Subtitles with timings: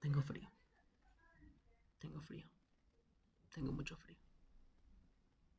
[0.00, 0.50] Tengo frío.
[1.98, 2.46] Tengo frío.
[3.54, 4.18] Tengo mucho frío.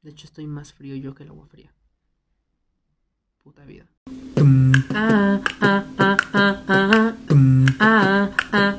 [0.01, 1.73] De hecho, estoy más frío yo que el agua fría.
[3.43, 3.87] Puta vida.
[4.93, 5.83] Ah, ah,
[7.79, 8.74] ah,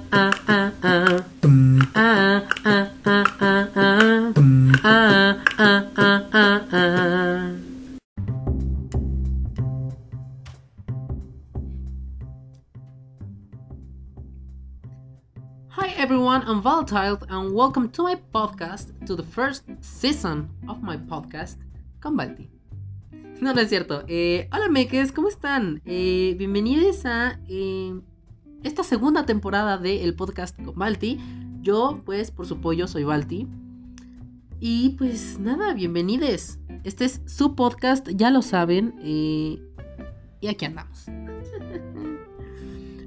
[16.86, 21.56] Volatile and welcome to my podcast, to the first season of my podcast
[22.00, 22.48] con Balti.
[23.40, 24.04] No, no es cierto.
[24.06, 25.82] Eh, hola meques, ¿cómo están?
[25.84, 27.92] Eh, bienvenidos a eh,
[28.62, 31.18] esta segunda temporada del podcast con Balti.
[31.60, 33.48] Yo, pues, por su pollo, soy Balti.
[34.60, 36.58] Y pues nada, bienvenidos.
[36.84, 38.94] Este es su podcast, ya lo saben.
[39.02, 39.58] y
[40.48, 41.06] aquí andamos.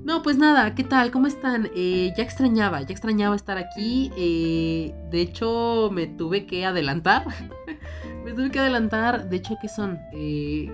[0.09, 1.11] No, pues nada, ¿qué tal?
[1.11, 1.69] ¿Cómo están?
[1.75, 4.11] Eh, ya extrañaba, ya extrañaba estar aquí.
[4.17, 7.27] eh, de hecho, me tuve que adelantar.
[8.25, 9.99] me tuve que adelantar, de hecho, ¿qué son?
[10.13, 10.67] Eh,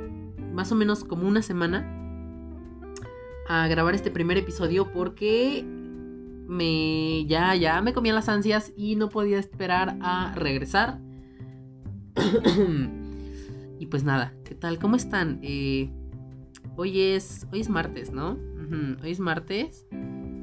[0.53, 1.85] más o menos como una semana
[3.49, 9.09] a grabar este primer episodio porque me ya ya me comían las ansias y no
[9.09, 11.01] podía esperar a regresar.
[13.79, 14.79] y pues nada, ¿qué tal?
[14.79, 15.41] ¿Cómo están?
[16.77, 18.54] Hoy es hoy es martes, ¿no?
[18.71, 19.85] Hoy es martes,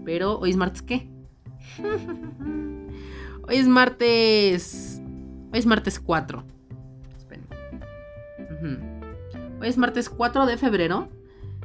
[0.04, 1.10] pero hoy es martes ¿qué?
[3.48, 5.00] hoy es martes
[5.52, 6.44] hoy es martes 4.
[7.16, 7.46] Esperen.
[8.38, 9.60] Ujú.
[9.60, 11.08] Hoy es martes 4 de febrero.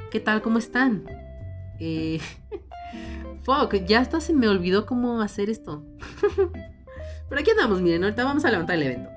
[0.09, 0.41] ¿Qué tal?
[0.41, 1.05] ¿Cómo están?
[1.80, 2.19] Eh...
[3.44, 5.86] Fuck, ya hasta se me olvidó cómo hacer esto.
[7.30, 9.09] Pero aquí andamos, miren, ahorita vamos a levantar el evento.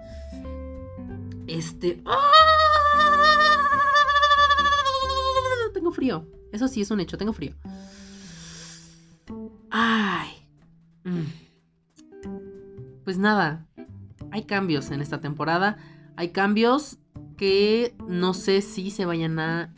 [1.46, 2.00] Este.
[2.04, 2.16] ¡Ah!
[5.72, 6.26] Tengo frío.
[6.52, 7.54] Eso sí es un hecho, tengo frío.
[9.70, 10.30] Ay.
[11.04, 11.24] Mm.
[13.04, 13.66] Pues nada.
[14.30, 15.78] Hay cambios en esta temporada.
[16.16, 16.98] Hay cambios
[17.36, 19.74] que no sé si se vayan a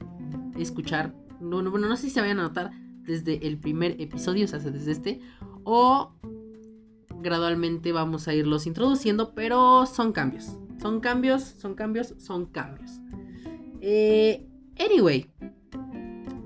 [0.59, 1.15] escuchar.
[1.41, 2.71] No, no, bueno, no sé si se vayan a notar
[3.05, 5.21] desde el primer episodio, o sea, desde este.
[5.65, 6.13] O
[7.21, 10.57] gradualmente vamos a irlos introduciendo, pero son cambios.
[10.81, 13.01] Son cambios, son cambios, son cambios.
[13.81, 15.31] Eh, anyway,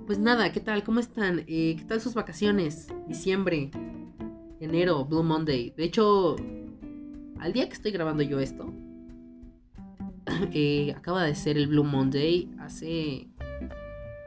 [0.06, 0.84] pues nada, ¿qué tal?
[0.84, 1.40] ¿Cómo están?
[1.48, 2.86] Eh, ¿Qué tal sus vacaciones?
[3.08, 3.70] Diciembre,
[4.60, 5.74] enero, Blue Monday.
[5.76, 6.36] De hecho,
[7.40, 8.72] al día que estoy grabando yo esto,
[10.52, 13.26] eh, acaba de ser el Blue Monday hace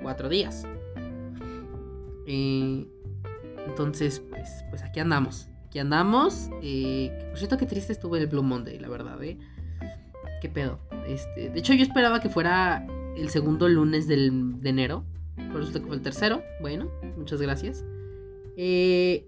[0.01, 0.66] cuatro días.
[2.28, 2.85] Eh,
[3.66, 5.47] entonces, pues, pues aquí andamos.
[5.67, 6.50] Aquí andamos.
[6.61, 9.38] Eh, por cierto, qué triste estuvo el Blue Monday, la verdad, ¿eh?
[10.41, 10.79] ¿Qué pedo?
[11.07, 12.85] Este, de hecho, yo esperaba que fuera
[13.16, 15.06] el segundo lunes del, de enero.
[15.52, 16.42] Por eso fue el tercero.
[16.62, 17.84] Bueno, muchas gracias.
[18.56, 19.26] Eh,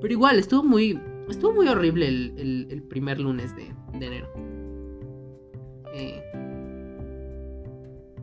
[0.00, 1.00] pero igual, estuvo muy.
[1.28, 4.28] Estuvo muy horrible el, el- primer lunes de, de enero.
[5.92, 6.22] Eh,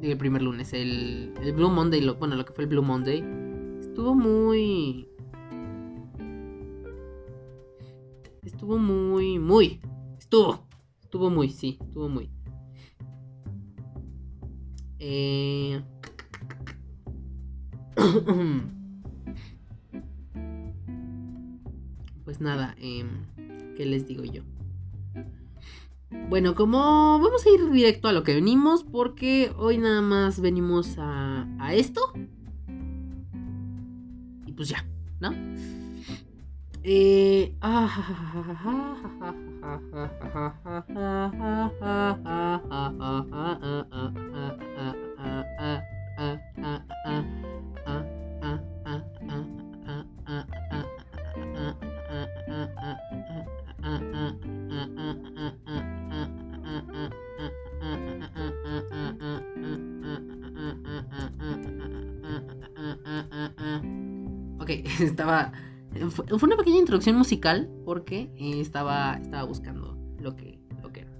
[0.01, 3.23] el primer lunes, el, el Blue Monday, bueno, lo que fue el Blue Monday,
[3.79, 5.07] estuvo muy.
[8.43, 9.79] Estuvo muy, muy.
[10.17, 10.67] Estuvo.
[11.01, 12.29] Estuvo muy, sí, estuvo muy.
[15.05, 15.81] Eh...
[22.23, 23.25] pues nada, em,
[23.75, 24.43] ¿qué les digo yo?
[26.29, 30.97] Bueno, como vamos a ir directo a lo que venimos, porque hoy nada más venimos
[30.97, 32.13] a, a esto.
[34.45, 34.85] Y pues ya,
[35.19, 35.33] ¿no?
[36.83, 37.57] Eh,
[64.59, 65.51] Ok, estaba.
[66.09, 71.11] Fue una pequeña introducción musical porque eh, estaba, estaba buscando lo que, lo que era.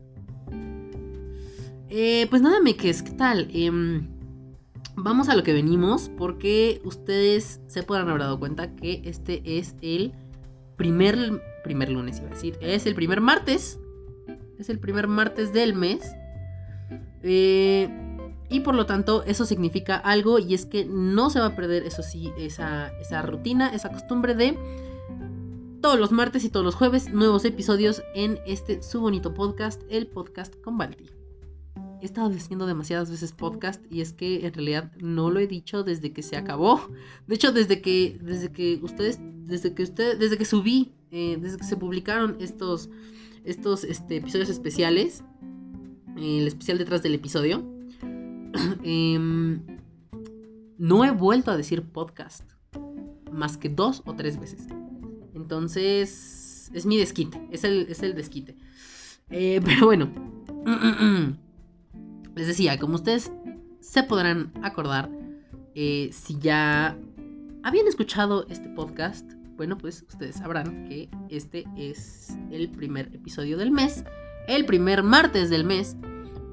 [1.90, 3.50] Eh, pues nada, meques, ¿qué tal?
[3.54, 4.08] Em,
[4.96, 9.76] vamos a lo que venimos porque ustedes se podrán haber dado cuenta que este es
[9.82, 10.14] el
[10.76, 12.58] primer, primer lunes, iba a decir.
[12.62, 13.80] Es el primer martes.
[14.58, 16.16] Es el primer martes del mes.
[17.22, 18.03] Eh,
[18.54, 21.88] y por lo tanto, eso significa algo y es que no se va a perder,
[21.88, 24.56] eso sí, esa, esa rutina, esa costumbre de
[25.82, 30.06] todos los martes y todos los jueves nuevos episodios en este su bonito podcast, el
[30.06, 31.10] podcast con Balti.
[32.00, 35.84] he estado diciendo demasiadas veces podcast y es que en realidad no lo he dicho
[35.84, 36.80] desde que se acabó.
[37.26, 41.58] De hecho, desde que, desde que ustedes, desde que ustedes, desde que subí, eh, desde
[41.58, 42.92] que se publicaron estos,
[43.46, 45.24] estos este, episodios especiales,
[46.16, 47.73] el especial detrás del episodio,
[48.84, 49.62] em,
[50.78, 52.50] no he vuelto a decir podcast
[53.32, 54.68] más que dos o tres veces.
[55.34, 58.56] Entonces, es mi desquite, es el, es el desquite.
[59.30, 60.10] Eh, pero bueno,
[62.36, 63.32] les decía, como ustedes
[63.80, 65.10] se podrán acordar,
[65.76, 66.98] eh, si ya
[67.64, 73.72] habían escuchado este podcast, bueno, pues ustedes sabrán que este es el primer episodio del
[73.72, 74.04] mes,
[74.48, 75.96] el primer martes del mes.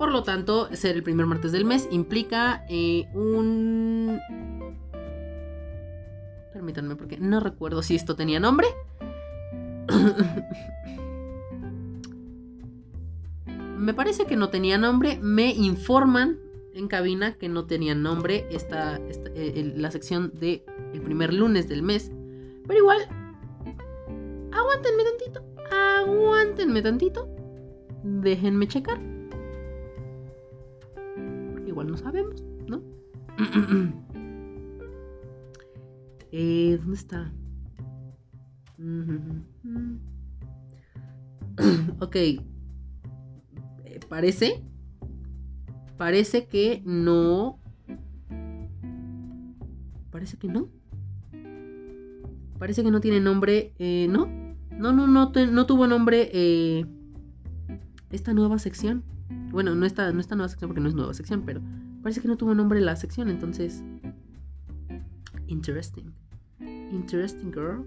[0.00, 4.19] Por lo tanto, ser el primer martes del mes implica eh, un...
[6.55, 8.67] Permítanme porque no recuerdo si esto tenía nombre.
[13.76, 15.19] Me parece que no tenía nombre.
[15.20, 16.38] Me informan
[16.73, 18.99] en cabina que no tenía nombre esta,
[19.35, 20.64] eh, la sección de
[21.05, 22.11] primer lunes del mes.
[22.67, 23.06] Pero igual,
[24.50, 25.44] aguántenme tantito.
[25.70, 27.29] Aguántenme tantito.
[28.02, 29.19] Déjenme checar.
[31.81, 32.82] Igual no sabemos, ¿no?
[36.31, 37.32] eh, ¿Dónde está?
[42.00, 42.17] ok,
[44.11, 44.62] parece,
[45.97, 47.59] parece que no,
[50.11, 50.69] parece que no,
[52.59, 54.26] parece que no tiene nombre, eh, no,
[54.71, 56.85] no, no, no, no tuvo nombre eh,
[58.11, 59.03] esta nueva sección.
[59.50, 61.61] Bueno, no esta, no nueva sección porque no es nueva sección, pero
[62.03, 63.82] parece que no tuvo nombre la sección, entonces...
[65.47, 66.12] Interesting.
[66.61, 67.85] Interesting girl.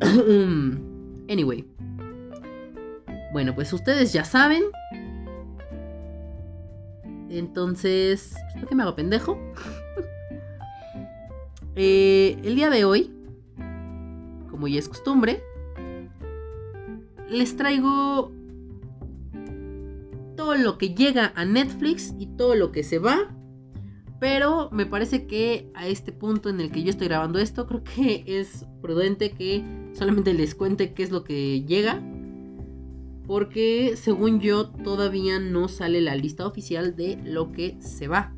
[1.30, 1.64] anyway.
[3.32, 4.64] Bueno, pues ustedes ya saben.
[7.28, 9.38] Entonces, ¿por qué me hago pendejo?
[11.80, 13.14] Eh, el día de hoy,
[14.50, 15.44] como ya es costumbre,
[17.28, 18.32] les traigo
[20.54, 23.34] lo que llega a Netflix y todo lo que se va.
[24.20, 27.84] Pero me parece que a este punto en el que yo estoy grabando esto, creo
[27.84, 29.62] que es prudente que
[29.92, 32.02] solamente les cuente qué es lo que llega
[33.28, 38.32] porque según yo todavía no sale la lista oficial de lo que se va.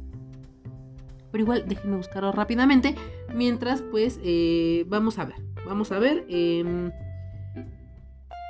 [1.31, 2.97] Pero igual déjenme buscarlo rápidamente.
[3.33, 5.37] Mientras pues eh, vamos a ver.
[5.65, 6.27] Vamos a ver.
[6.29, 6.91] Em,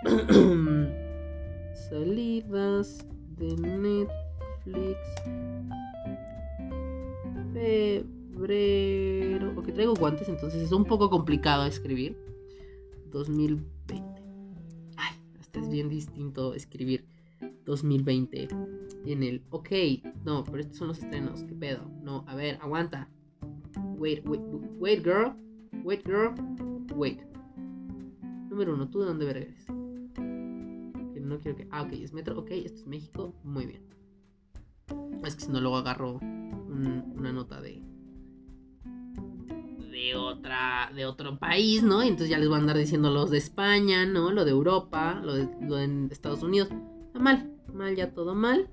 [1.91, 3.07] salidas
[3.41, 5.01] de Netflix.
[7.53, 9.53] Febrero.
[9.57, 12.17] Ok, traigo guantes, entonces es un poco complicado escribir.
[13.11, 14.11] 2020
[15.59, 17.05] es bien distinto escribir
[17.65, 18.49] 2020
[19.07, 19.71] en el, ok,
[20.25, 21.91] no, pero estos son los estrenos, ¿qué pedo?
[22.03, 23.09] No, a ver, aguanta.
[23.97, 24.41] Wait, wait,
[24.79, 25.33] wait, girl.
[25.85, 26.35] Wait, girl.
[26.95, 27.21] Wait.
[28.49, 29.67] Número uno, ¿tú de dónde eres?
[31.21, 31.69] No quiero que.
[31.71, 32.39] Ah, ok, es metro.
[32.39, 33.35] Ok, esto es México.
[33.45, 33.83] Muy bien.
[35.25, 37.83] Es que si no, luego agarro una nota de,
[39.91, 42.03] de otra de otro país, ¿no?
[42.03, 44.31] Y entonces ya les voy a andar diciendo los de España, ¿no?
[44.31, 46.69] Lo de Europa, lo de, lo de Estados Unidos.
[47.15, 48.71] mal, mal ya todo mal.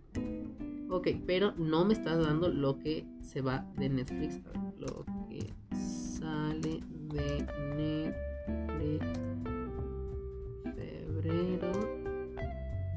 [0.90, 4.40] Ok, pero no me estás dando lo que se va de Netflix.
[4.78, 7.46] Lo que sale de
[7.76, 9.27] Netflix.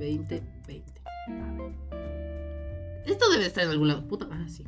[0.00, 1.02] 2020.
[3.07, 4.07] Esto debe estar en algún lado.
[4.09, 4.64] Puta, ah, sí.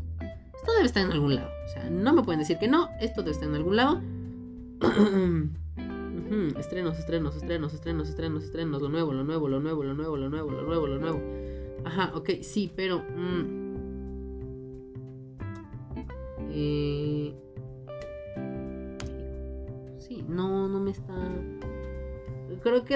[0.54, 1.50] Esto debe estar en algún lado.
[1.64, 2.90] O sea, no me pueden decir que no.
[3.00, 4.00] Esto debe estar en algún lado.
[6.58, 8.82] estrenos, estrenos, estrenos, estrenos, estrenos, estrenos.
[8.82, 11.20] Lo nuevo, lo nuevo, lo nuevo, lo nuevo, lo nuevo, lo nuevo, lo nuevo.
[11.84, 12.98] Ajá, ok, sí, pero...
[13.00, 13.62] Mm,
[16.54, 16.91] eh,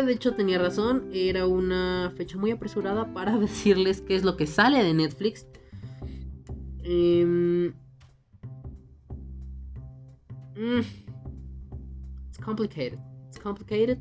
[0.02, 1.08] de hecho tenía razón.
[1.12, 5.46] Era una fecha muy apresurada para decirles qué es lo que sale de Netflix.
[6.84, 7.72] Um,
[12.28, 12.98] it's complicated.
[13.28, 13.98] It's complicated.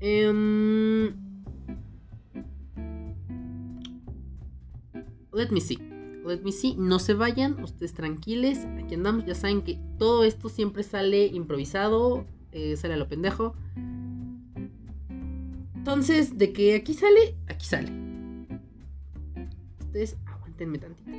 [0.00, 1.14] Um,
[5.32, 5.78] let me see.
[6.24, 6.76] Let me see.
[6.76, 8.66] No se vayan, ustedes tranquiles.
[8.82, 9.24] Aquí andamos.
[9.26, 12.26] Ya saben que todo esto siempre sale improvisado.
[12.52, 13.54] Eh, sale a lo pendejo.
[15.88, 17.90] Entonces, de que aquí sale, aquí sale.
[19.80, 21.10] Ustedes aguantenme tantito.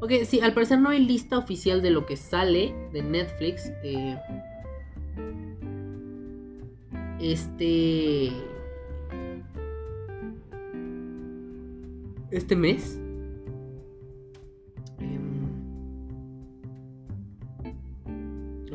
[0.00, 3.70] Ok, sí, al parecer no hay lista oficial de lo que sale de Netflix.
[3.82, 4.18] Eh,
[7.20, 8.32] este.
[12.30, 12.98] Este mes.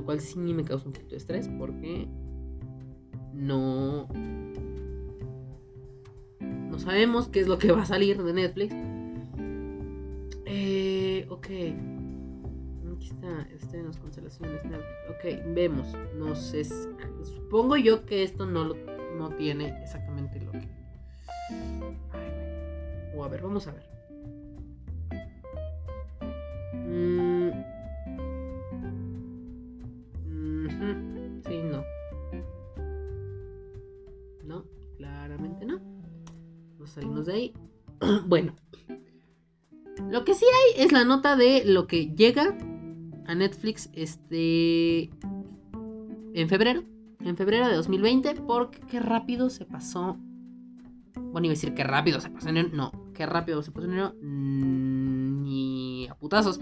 [0.10, 2.08] Cual sí me causa un poquito de estrés porque
[3.32, 4.08] no.
[6.40, 8.74] No sabemos qué es lo que va a salir de Netflix.
[10.48, 11.46] Eh, ok.
[12.96, 14.60] Aquí está, estrenos, constelaciones.
[15.12, 15.96] Ok, vemos.
[16.18, 16.64] No sé.
[16.64, 18.76] Supongo yo que esto no, lo,
[19.16, 20.09] no tiene exactamente
[41.10, 42.56] nota de lo que llega
[43.26, 45.10] a Netflix este
[46.34, 46.84] en febrero,
[47.20, 50.18] en febrero de 2020, porque qué rápido se pasó.
[51.16, 54.14] Bueno, iba a decir qué rápido se pasó enero, no, qué rápido se pasó enero,
[54.22, 56.62] mm, ni a putazos.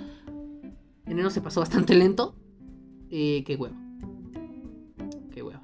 [1.05, 2.35] Enero se pasó bastante lento.
[3.09, 3.75] Eh, qué huevo.
[5.33, 5.61] Qué huevo.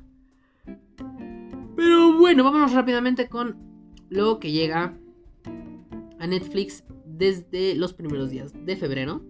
[1.77, 3.57] Pero bueno, vámonos rápidamente con
[4.09, 4.93] lo que llega
[6.19, 6.83] a Netflix
[7.23, 9.21] desde los primeros días de febrero.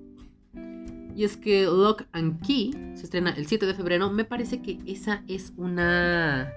[1.15, 4.09] Y es que Lock and Key se estrena el 7 de febrero.
[4.09, 6.51] Me parece que esa es una.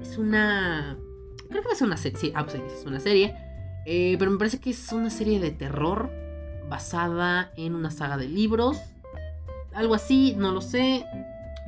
[0.00, 0.96] Es una.
[1.48, 2.18] Creo que va a ser una serie.
[2.18, 3.34] Sí, ah, pues es una serie.
[3.86, 6.12] Eh, pero me parece que es una serie de terror
[6.68, 8.78] basada en una saga de libros.
[9.72, 11.04] Algo así, no lo sé.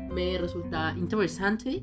[0.08, 1.82] Me resulta interesante.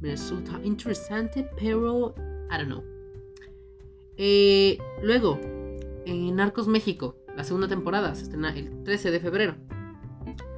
[0.00, 2.16] Me resulta interesante, pero
[2.50, 2.82] I don't know.
[4.16, 5.38] Eh, luego,
[6.06, 9.56] en Narcos México, la segunda temporada, se estrena el 13 de febrero.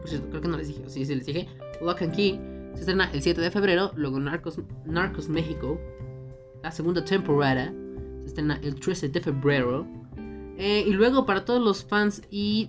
[0.04, 1.48] Cierto, creo que no les dije, sí, sí les dije.
[1.82, 2.40] Lock and Key
[2.74, 3.92] se estrena el 7 de febrero.
[3.96, 5.80] Luego Narcos, Narcos México,
[6.62, 7.72] la segunda temporada,
[8.20, 9.86] se estrena el 13 de febrero.
[10.58, 12.68] Eh, y luego para todos los fans y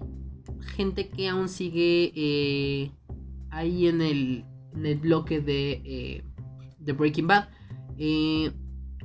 [0.75, 2.91] gente que aún sigue eh,
[3.49, 6.23] ahí en el, en el, bloque de, eh,
[6.79, 7.49] de Breaking Bad,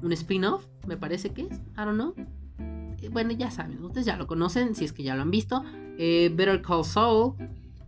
[0.02, 2.14] un spin-off, me parece que es, I don't know
[3.10, 5.64] bueno, ya saben, ustedes ya lo conocen, si es que ya lo han visto.
[5.98, 7.34] Eh, Better Call Saul,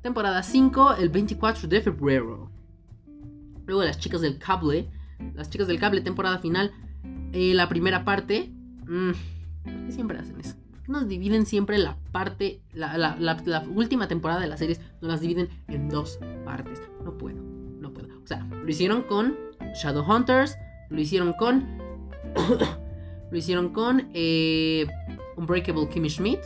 [0.03, 2.51] temporada 5, el 24 de febrero.
[3.67, 4.91] Luego las chicas del cable,
[5.35, 6.73] las chicas del cable, temporada final,
[7.33, 8.53] eh, la primera parte.
[8.87, 9.13] Mm,
[9.65, 10.57] ¿Por qué siempre hacen eso?
[10.71, 13.17] ¿Por qué nos dividen siempre la parte, la,
[13.75, 16.83] última temporada de las series, nos las dividen en dos partes?
[17.03, 17.41] No puedo,
[17.81, 18.09] no puedo.
[18.23, 19.37] O sea, lo hicieron con
[19.75, 20.57] Shadowhunters,
[20.91, 21.67] lo hicieron con...
[23.35, 24.87] lo hicieron con eh,
[25.37, 26.39] Unbreakable Kimmy Schmidt.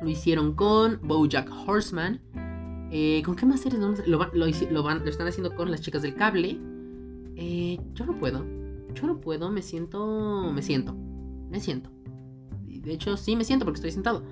[0.00, 2.20] Lo hicieron con Bojack Horseman.
[2.92, 3.82] Eh, ¿Con qué más series?
[4.06, 6.60] Lo, lo, están haciendo con las chicas del cable.
[7.34, 8.46] Eh, yo no puedo.
[8.94, 9.50] Yo no puedo.
[9.50, 10.52] Me siento.
[10.52, 10.94] Me siento.
[11.50, 11.90] Me siento.
[12.64, 14.22] De hecho, sí me siento porque estoy sentado.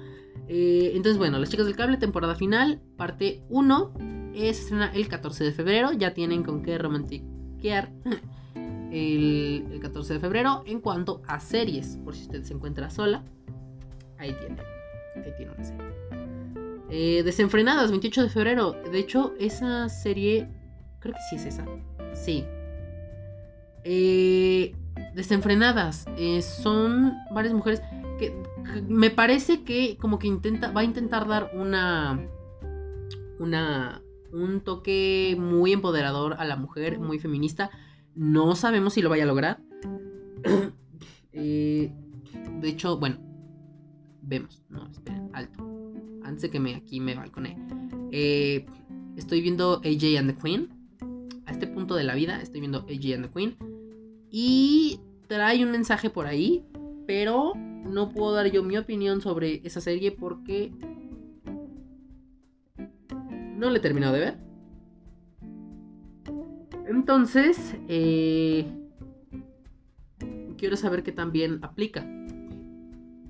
[0.47, 3.95] Entonces, bueno, las chicas del cable, temporada final, parte 1.
[4.33, 5.91] Se estrena el 14 de febrero.
[5.91, 7.93] Ya tienen con qué romantiquear
[8.97, 10.63] el, 14 de febrero.
[10.67, 13.23] En cuanto a series, por si usted se encuentra sola,
[14.19, 14.63] ahí tiene.
[15.17, 15.87] Ahí tiene una serie.
[16.89, 18.73] Eh, Desenfrenadas, 28 de febrero.
[18.73, 20.49] De hecho, esa serie.
[21.01, 21.67] Creo que sí es esa.
[22.15, 22.45] Sí.
[23.85, 24.75] Eh,
[25.15, 26.07] desenfrenadas.
[26.17, 27.83] Eh, son varias mujeres
[28.19, 30.73] que, que, me parece que como que intenta.
[30.73, 32.21] Va a intentar dar una.
[33.39, 34.03] Una.
[34.33, 37.71] Un toque muy empoderador a la mujer, muy feminista.
[38.17, 39.61] No sabemos si lo vaya a lograr.
[41.39, 41.93] Eh,
[42.63, 43.19] de hecho, bueno.
[44.23, 44.65] Vemos.
[44.71, 45.63] No, esperen, alto.
[46.23, 47.59] Antes de que me, aquí me balcone.
[48.11, 48.65] Eh,
[49.19, 50.71] estoy viendo AJ and the Queen.
[51.45, 53.57] A este punto de la vida estoy viendo AJ and the Queen.
[54.31, 56.65] Y trae un mensaje por ahí.
[57.07, 60.73] Pero no puedo dar yo mi opinión sobre esa serie porque
[63.57, 64.39] no le he terminado de ver.
[66.87, 68.67] Entonces, eh,
[70.57, 72.07] quiero saber qué también aplica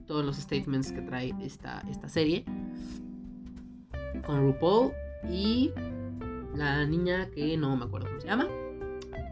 [0.07, 2.45] todos los statements que trae esta, esta serie
[4.25, 4.93] con RuPaul
[5.31, 5.73] y
[6.55, 8.47] la niña que no me acuerdo cómo se llama,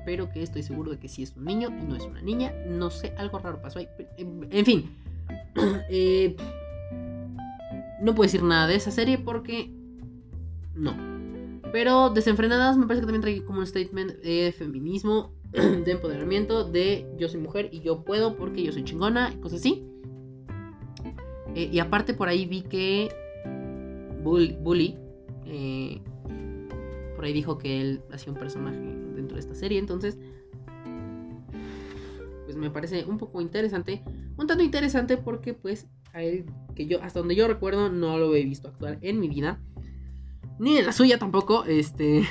[0.04, 2.52] pero que estoy seguro de que sí es un niño y no es una niña.
[2.66, 3.88] No sé, algo raro pasó ahí.
[4.18, 4.90] En fin,
[5.90, 6.36] eh,
[8.00, 9.70] no puedo decir nada de esa serie porque
[10.74, 11.13] no.
[11.74, 17.04] Pero Desenfrenadas me parece que también trae como un statement de feminismo, de empoderamiento, de
[17.18, 19.84] yo soy mujer y yo puedo porque yo soy chingona y cosas así.
[21.56, 23.08] Eh, y aparte por ahí vi que
[24.22, 24.96] Bully,
[25.46, 26.00] eh,
[27.16, 28.78] por ahí dijo que él hacía un personaje
[29.16, 30.16] dentro de esta serie, entonces
[32.44, 34.04] pues me parece un poco interesante,
[34.36, 36.44] un tanto interesante porque pues a él
[36.76, 39.60] que yo hasta donde yo recuerdo no lo he visto actuar en mi vida,
[40.58, 42.26] ni en la suya tampoco, este,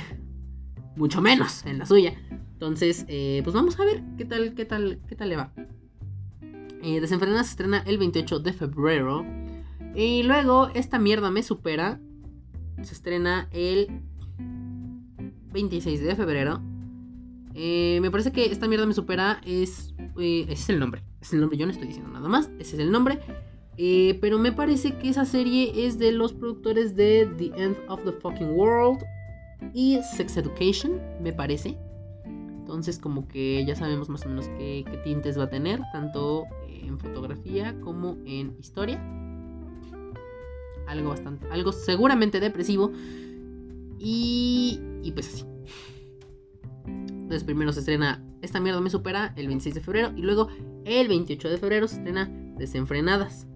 [0.96, 2.14] mucho menos en la suya.
[2.52, 5.52] Entonces, eh, pues vamos a ver qué tal, qué tal, qué tal le va.
[6.82, 9.24] Eh, Desenfrenada se estrena el 28 de febrero.
[9.94, 12.00] Y luego, esta mierda me supera.
[12.82, 14.02] Se estrena el
[15.52, 16.62] 26 de febrero.
[17.54, 19.94] Eh, me parece que esta mierda me supera es.
[20.18, 21.02] ese es el nombre.
[21.20, 22.50] Es el nombre, yo no estoy diciendo nada más.
[22.58, 23.20] Ese es el nombre.
[23.76, 28.12] Pero me parece que esa serie es de los productores de The End of the
[28.12, 29.04] Fucking World
[29.72, 31.76] y Sex Education, me parece.
[32.24, 36.98] Entonces como que ya sabemos más o menos qué, tintes va a tener, tanto en
[36.98, 39.02] fotografía como en historia.
[40.86, 42.92] Algo bastante, algo seguramente depresivo.
[43.98, 45.44] Y, y pues así.
[46.86, 50.48] Entonces primero se estrena Esta mierda me supera el 26 de febrero y luego
[50.84, 53.48] el 28 de febrero se estrena Desenfrenadas.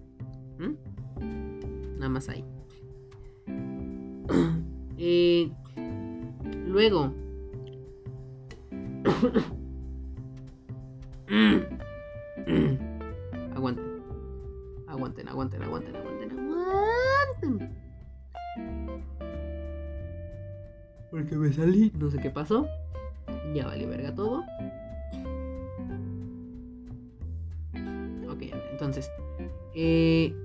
[0.59, 2.43] Nada más ahí.
[4.97, 5.51] eh,
[6.69, 7.11] Luego.
[13.55, 13.85] aguanten.
[14.87, 17.71] Aguanten, aguanten, aguanten, aguanten, aguanten.
[21.09, 22.67] Porque me salí, no sé qué pasó.
[23.53, 24.43] Ya vale verga todo.
[28.29, 29.09] Ok, entonces.
[29.73, 30.35] Eh,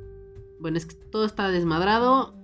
[0.64, 2.34] bueno, es que todo está desmadrado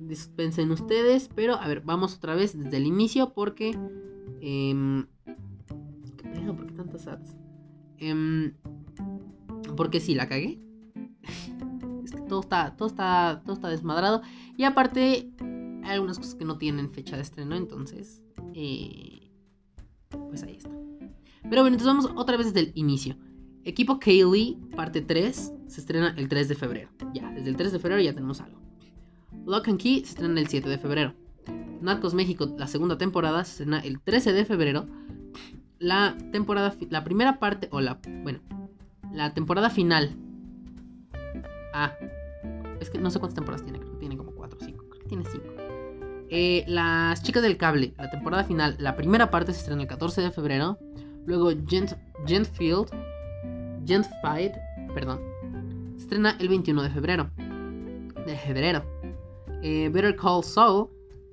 [0.00, 3.78] dispensen ustedes, pero a ver, vamos otra vez desde el inicio porque...
[4.40, 5.04] Eh,
[6.16, 6.56] ¿Qué pedo?
[6.56, 7.36] ¿Por qué tantas ads?
[7.98, 8.52] Eh,
[9.76, 10.60] porque sí, la cagué.
[12.04, 14.22] es que todo está, todo, está, todo está desmadrado.
[14.56, 15.30] Y aparte,
[15.84, 18.24] hay algunas cosas que no tienen fecha de estreno, entonces...
[18.54, 19.30] Eh,
[20.08, 20.70] pues ahí está.
[21.48, 23.16] Pero bueno, entonces vamos otra vez desde el inicio.
[23.64, 26.90] Equipo Kaylee, parte 3, se estrena el 3 de febrero.
[27.12, 28.60] Ya, desde el 3 de febrero ya tenemos algo.
[29.46, 31.14] Lock and Key se estrena el 7 de febrero.
[31.80, 34.86] Narcos México, la segunda temporada, se estrena el 13 de febrero.
[35.78, 38.40] La temporada, la primera parte, o la, bueno,
[39.12, 40.16] la temporada final.
[41.72, 41.94] Ah,
[42.80, 45.02] es que no sé cuántas temporadas tiene, creo que tiene como 4 o 5, creo
[45.02, 45.44] que tiene 5.
[46.30, 50.20] Eh, las chicas del cable, la temporada final, la primera parte se estrena el 14
[50.20, 50.78] de febrero.
[51.24, 51.92] Luego Gent,
[52.26, 52.88] Gentfield,
[53.88, 54.52] Gentfied,
[54.92, 55.18] perdón,
[55.96, 57.30] se estrena el 21 de febrero.
[58.26, 58.84] De febrero.
[59.62, 60.88] Eh, Better Call Saul,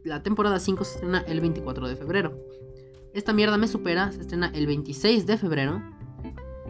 [0.06, 2.40] la temporada 5 se estrena el 24 de febrero.
[3.14, 5.84] Esta mierda me supera, se estrena el 26 de febrero.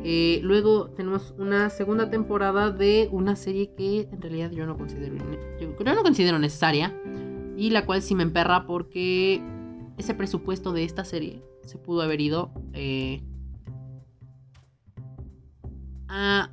[0.04, 5.16] Eh, luego tenemos una segunda temporada de una serie que en realidad yo no considero,
[5.60, 7.00] yo, no considero necesaria.
[7.58, 9.42] Y la cual sí me emperra porque
[9.98, 13.22] ese presupuesto de esta serie se pudo haber ido eh,
[16.16, 16.50] a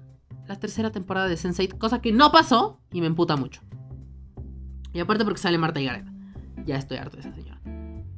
[0.49, 3.61] la tercera temporada de Sense8, cosa que no pasó y me emputa mucho.
[4.93, 6.13] Y aparte porque sale Marta y Gareda.
[6.67, 7.61] Ya estoy harto de esa señora.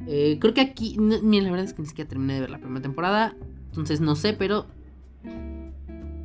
[0.07, 2.59] Eh, creo que aquí, ni la verdad es que ni siquiera terminé de ver la
[2.59, 3.37] primera temporada.
[3.67, 4.67] Entonces no sé, pero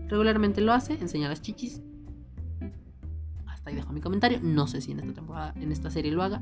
[0.07, 1.81] regularmente lo hace, enseña las chichis.
[3.45, 4.39] Hasta ahí dejo mi comentario.
[4.41, 6.41] No sé si en esta temporada, en esta serie lo haga.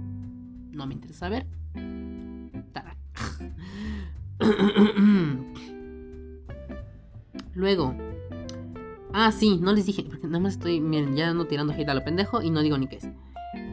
[0.72, 1.48] No me interesa saber.
[7.56, 7.96] Luego.
[9.20, 11.96] Ah, sí, no les dije, porque nada más estoy, miren, ya ando tirando hate a
[11.96, 13.10] lo pendejo y no digo ni qué es.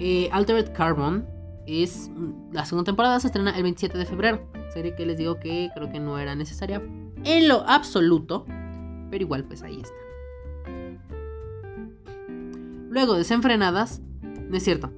[0.01, 1.27] Eh, Altered Carbon
[1.67, 2.11] es
[2.51, 4.49] la segunda temporada, se estrena el 27 de febrero.
[4.73, 6.81] Serie que les digo que creo que no era necesaria
[7.25, 8.47] en lo absoluto,
[9.11, 9.95] pero igual pues ahí está.
[12.89, 14.93] Luego, Desenfrenadas, no es cierto.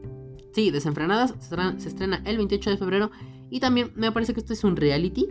[0.53, 3.11] Sí, Desenfrenadas se estrena, el 28 de febrero
[3.51, 5.27] y también me parece que esto es un reality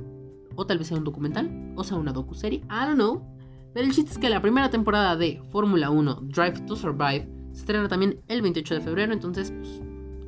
[0.56, 3.35] o tal vez sea un documental o sea una docuserie, I don't know.
[3.76, 7.60] Pero el chiste es que la primera temporada de Fórmula 1 Drive to Survive se
[7.60, 9.82] estrena también el 28 de febrero, entonces pues,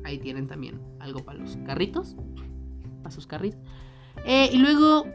[0.04, 2.14] ahí tienen también algo para los carritos.
[3.02, 3.58] Para sus carritos.
[4.26, 5.06] Eh, y luego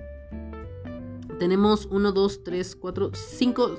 [1.38, 3.72] tenemos 1, 2, 3, 4, 5.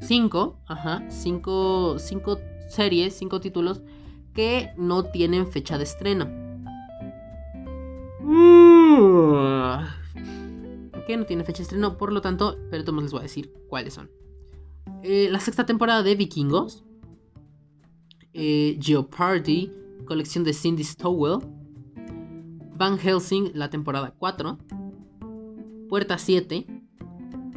[0.00, 1.96] 5, ajá, 5
[2.66, 3.82] series, 5 títulos
[4.34, 6.28] que no tienen fecha de estreno.
[11.06, 13.52] Que no tiene fecha de estreno, por lo tanto, pero todos les voy a decir
[13.68, 14.10] cuáles son.
[15.02, 16.84] Eh, la sexta temporada de Vikingos,
[18.34, 19.72] eh, Geopardy,
[20.04, 21.40] colección de Cindy Stowell,
[22.76, 24.58] Van Helsing, la temporada 4,
[25.88, 26.66] Puerta 7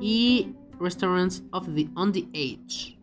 [0.01, 2.99] y Restaurants of the On the Age.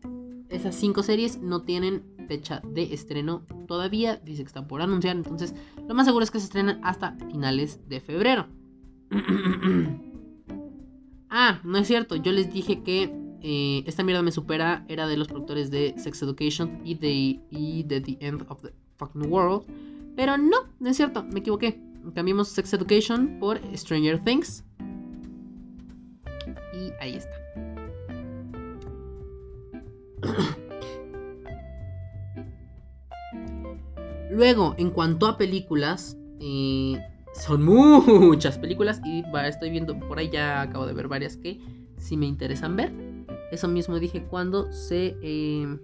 [0.51, 4.17] esas cinco series no tienen fecha de estreno todavía.
[4.17, 5.17] Dice que está por anunciar.
[5.17, 5.55] Entonces,
[5.89, 8.47] lo más seguro es que se estrenen hasta finales de febrero.
[11.33, 12.15] ah, no es cierto.
[12.17, 13.11] Yo les dije que
[13.43, 14.85] eh, esta mierda me supera.
[14.89, 17.41] Era de los productores de Sex Education y de,
[18.01, 19.65] The End of the Fucking World.
[20.15, 21.25] Pero no, no es cierto.
[21.25, 21.81] Me equivoqué.
[22.15, 24.65] Cambiamos Sex Education por Stranger Things.
[26.75, 27.33] Y ahí está.
[34.31, 36.99] Luego, en cuanto a películas, eh,
[37.33, 41.61] son muchas películas y estoy viendo, por ahí ya acabo de ver varias que
[41.97, 42.93] sí me interesan ver.
[43.51, 45.79] Eso mismo dije cuando se, eh,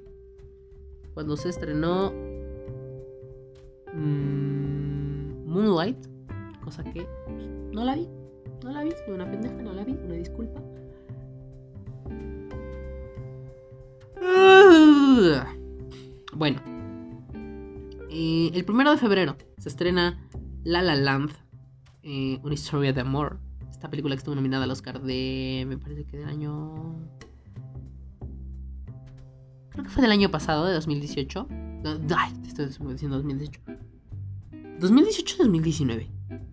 [1.15, 2.13] cuando se estrenó
[3.93, 5.99] mm, Moonlight,
[6.65, 7.07] cosa que
[7.73, 8.09] no la vi,
[8.63, 10.61] no la vi, soy una pendeja, no la vi, una disculpa.
[16.35, 16.61] Bueno,
[18.11, 20.29] eh, el primero de febrero se estrena
[20.69, 21.31] La La Land,
[22.03, 23.39] eh, una historia de amor.
[23.71, 26.95] Esta película que estuvo nominada al Oscar de, me parece que del año...
[29.71, 31.49] Creo que fue del año pasado, de 2018.
[32.15, 33.63] Ay, estoy diciendo 2018.
[34.79, 36.07] 2018-2019.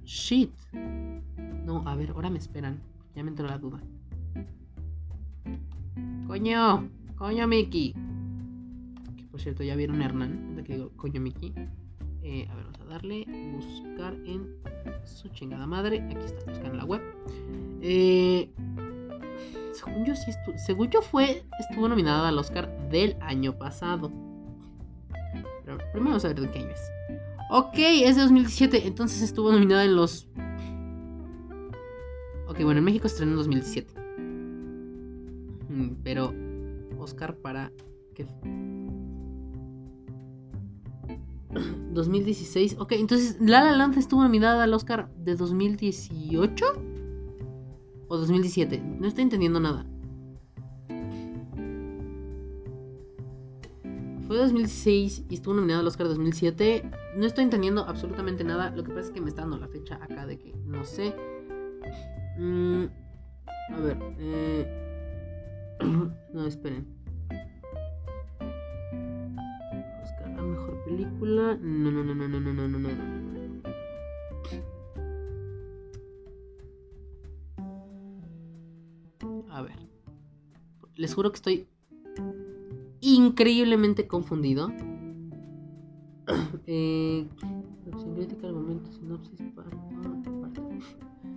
[0.06, 0.54] Shit.
[1.66, 2.80] No, a ver, ahora me esperan.
[3.18, 3.82] Ya me entró la duda.
[6.26, 7.94] Coño, coño, Mickey.
[9.30, 10.64] Por cierto, ya vieron a Hernán.
[10.66, 11.54] Que digo, coño Mickey.
[12.28, 13.24] Eh, a ver, vamos a darle.
[13.54, 14.58] Buscar en
[15.06, 16.02] su chingada madre.
[16.10, 17.02] Aquí está, buscar en la web.
[17.82, 18.50] Eh,
[19.74, 21.44] según yo sí Según yo fue.
[21.60, 24.12] Estuvo nominada al Oscar del año pasado.
[25.64, 26.92] Pero primero vamos a ver de qué año es.
[27.52, 28.88] Ok, es de 2017.
[28.88, 30.28] Entonces estuvo nominada en los.
[32.48, 33.94] Ok, bueno, en México estrenó en 2017.
[35.70, 36.34] Mm, pero
[36.98, 37.72] Oscar para.
[38.16, 38.26] ¿Qué?
[41.96, 42.76] 2016.
[42.80, 46.66] Ok, entonces La La Land estuvo nominada al Oscar de 2018
[48.08, 48.80] o 2017.
[49.00, 49.88] No estoy entendiendo nada.
[54.28, 56.92] Fue 2016 y estuvo nominada al Oscar 2007.
[57.16, 58.72] No estoy entendiendo absolutamente nada.
[58.72, 61.16] Lo que pasa es que me está dando la fecha acá de que no sé.
[62.38, 62.86] Mm,
[63.74, 63.98] a ver.
[64.20, 64.82] Eh...
[66.34, 66.95] no, esperen.
[70.86, 71.58] Película.
[71.62, 72.90] No, no, no, no, no, no, no, no, no.
[79.50, 79.80] A ver.
[80.96, 81.68] Les juro que estoy
[83.02, 84.72] increíblemente confundido.
[86.68, 87.28] eh,
[89.56, 90.70] parto, parto.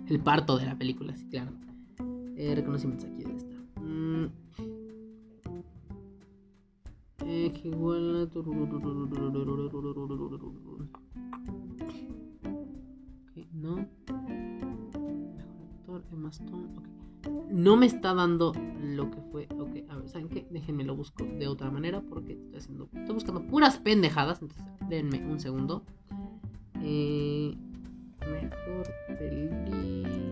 [0.07, 1.51] El parto de la película, sí, claro.
[2.35, 3.55] Eh, reconocimientos aquí de esta.
[3.81, 4.27] Mm.
[7.29, 8.27] Que igual
[13.53, 13.87] no.
[17.51, 19.47] No me está dando lo que fue.
[19.59, 20.47] Ok, a ver, ¿saben qué?
[20.49, 22.89] Déjenme lo busco de otra manera porque estoy haciendo.
[22.93, 24.41] Estoy buscando puras pendejadas.
[24.41, 25.83] Entonces, denme un segundo.
[26.81, 27.55] Eh,
[28.21, 28.87] mejor
[29.19, 30.28] película.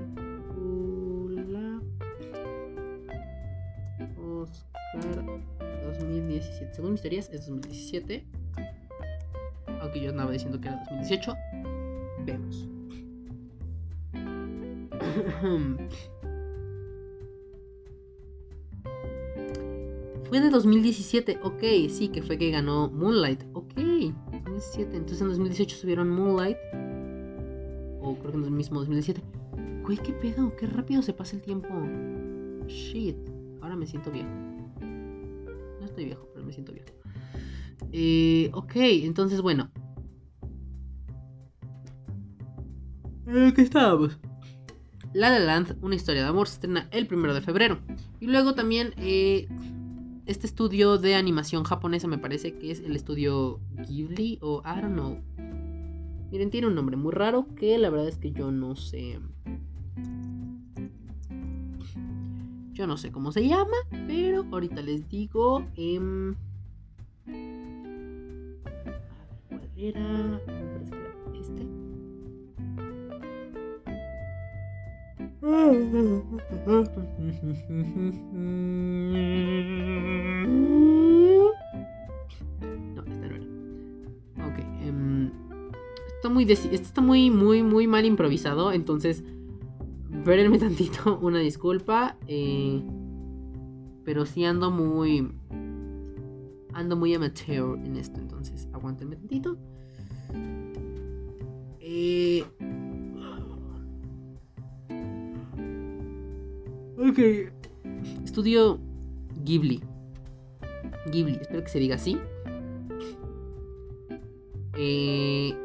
[6.38, 6.74] 2017.
[6.74, 8.26] Según mis teorías es 2017.
[9.82, 11.36] Aunque yo andaba diciendo que era 2018.
[12.26, 12.68] Vemos.
[20.26, 25.78] Fue de 2017, ok, sí, que fue que ganó Moonlight, ok, 2017, entonces en 2018
[25.78, 26.58] subieron Moonlight,
[28.02, 29.22] o creo que en el mismo 2017.
[29.84, 31.70] Güey, qué pedo, qué rápido se pasa el tiempo.
[32.68, 33.16] Shit,
[33.62, 34.58] ahora me siento bien
[35.98, 36.90] estoy viejo, me siento viejo.
[37.92, 39.70] Eh, ok, entonces bueno.
[43.28, 44.18] Eh, ¿Qué estábamos?
[45.14, 47.80] La La Land, una historia de amor, se estrena el primero de febrero.
[48.20, 49.48] Y luego también eh,
[50.26, 54.94] este estudio de animación japonesa me parece que es el estudio Ghibli o I don't
[54.94, 55.22] know.
[56.32, 59.20] Miren, tiene un nombre muy raro que la verdad es que yo no sé.
[62.78, 65.66] Yo no sé cómo se llama, pero ahorita les digo.
[65.76, 66.00] Eh,
[69.50, 70.40] ¿Cuál era?
[71.34, 71.66] este.
[82.94, 83.46] No, esta no era.
[84.46, 84.60] Ok.
[84.88, 85.32] Um,
[86.16, 88.72] está muy, esto está muy, muy, muy mal improvisado.
[88.72, 89.24] Entonces
[90.28, 92.07] espérenme tantito, una disculpa.
[92.28, 95.32] Pero sí ando muy.
[96.74, 99.58] ando muy amateur en esto, entonces aguántenme tantito.
[101.80, 102.44] Eh...
[107.00, 107.20] Ok.
[108.24, 108.80] Estudio
[109.44, 109.82] Ghibli.
[111.12, 112.18] Ghibli, espero que se diga así.
[114.78, 115.56] Eh,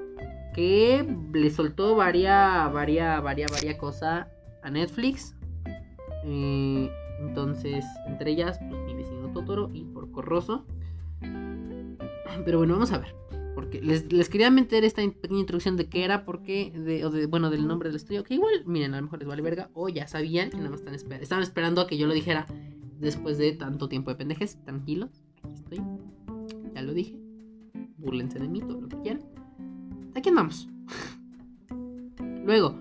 [0.54, 4.28] que le soltó varia, varia, varia, varia cosa
[4.62, 5.34] a Netflix.
[6.24, 10.64] Eh, entonces, entre ellas, pues mi vecino Totoro y Porco Rosso.
[12.44, 13.14] Pero bueno, vamos a ver.
[13.54, 17.66] Porque les, quería meter esta pequeña introducción de qué era, porque, de, o bueno, del
[17.66, 18.24] nombre del estudio.
[18.24, 19.70] Que igual, miren, a lo mejor les vale verga.
[19.74, 20.94] O ya sabían y nada más están.
[21.20, 22.46] Estaban esperando a que yo lo dijera
[22.98, 24.58] después de tanto tiempo de pendejes.
[24.64, 25.80] Tranquilos, aquí estoy.
[26.74, 27.16] Ya lo dije.
[27.98, 29.22] Burlense de mí, todo lo que quieran.
[30.14, 30.68] Aquí andamos.
[32.44, 32.76] Luego,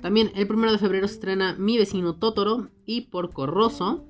[0.00, 4.04] también el primero de febrero se estrena Mi vecino Totoro y Porco Rosso.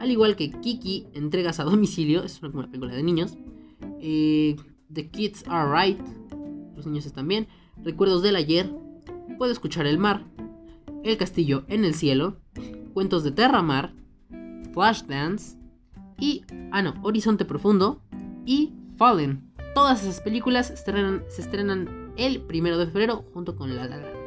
[0.00, 2.22] Al igual que Kiki, entregas a domicilio.
[2.22, 3.36] Es una, película de niños.
[4.00, 4.56] Eh,
[4.92, 6.00] The Kids Are Right.
[6.76, 7.48] Los niños están bien.
[7.82, 8.70] Recuerdos del ayer.
[9.38, 10.24] Puedo escuchar el mar.
[11.04, 12.36] El castillo en el cielo.
[12.94, 13.92] Cuentos de Terramar.
[14.72, 15.56] Flashdance.
[16.18, 16.42] Y.
[16.72, 16.94] Ah, no.
[17.02, 18.00] Horizonte Profundo.
[18.44, 19.48] Y Fallen.
[19.74, 24.17] Todas esas películas se estrenan, el primero de febrero junto con La La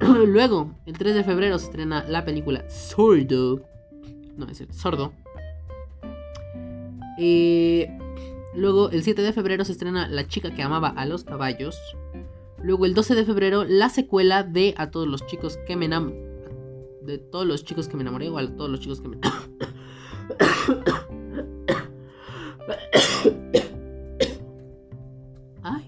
[0.26, 3.62] Luego, el 3 de febrero se estrena la película Sordo.
[4.36, 5.12] No, es cierto, Sordo.
[7.18, 7.88] Eh,
[8.54, 11.78] luego, el 7 de febrero se estrena La chica que amaba a los caballos.
[12.62, 16.24] Luego, el 12 de febrero, la secuela de A todos los chicos que me enamoré.
[17.02, 19.18] De todos los chicos que me enamoré, o a todos los chicos que me.
[25.62, 25.84] Ay.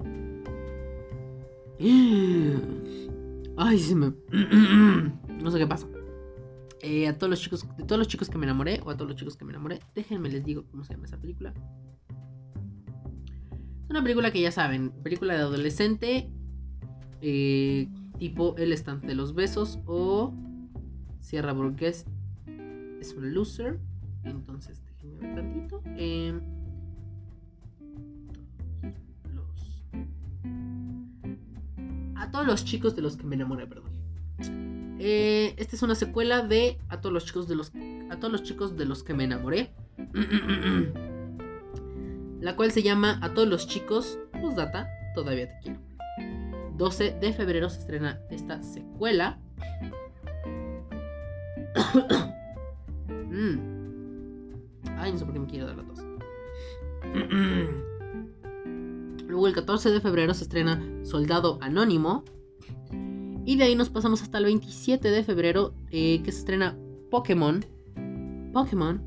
[3.67, 4.13] Ay, se me.
[5.43, 5.89] no sé qué pasa.
[6.83, 9.11] Eh, a todos los chicos, de todos los chicos que me enamoré, o a todos
[9.11, 11.53] los chicos que me enamoré, déjenme les digo cómo se llama esa película.
[13.83, 16.31] Es una película que ya saben, película de adolescente,
[17.23, 17.89] eh,
[18.21, 20.33] tipo El estante de los besos o
[21.19, 22.07] Sierra Burgués
[23.01, 23.81] es un loser.
[24.23, 25.83] Entonces, déjenme ver tantito.
[25.97, 26.41] Eh,
[32.27, 33.93] a todos los chicos de los que me enamoré, perdón.
[34.99, 37.71] Eh, esta es una secuela de a todos los chicos de los
[38.11, 39.73] a todos los chicos de los que me enamoré.
[42.41, 44.19] la cual se llama A todos los chicos,
[44.57, 45.81] data todavía te quiero.
[46.77, 49.39] 12 de febrero se estrena esta secuela.
[53.29, 53.59] Mm.
[54.97, 55.99] Ay, no sé por qué me quiero dar la tos.
[59.37, 62.25] Luego el 14 de febrero se estrena Soldado Anónimo.
[63.45, 66.75] Y de ahí nos pasamos hasta el 27 de febrero eh, que se estrena
[67.11, 67.63] Pokémon.
[68.55, 68.99] Pokémon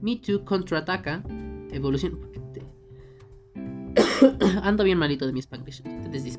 [0.00, 1.22] Mewtwo contraataca.
[1.70, 2.18] Evolución.
[4.62, 5.82] Ando bien malito de mi Spanglish.
[6.02, 6.38] Ustedes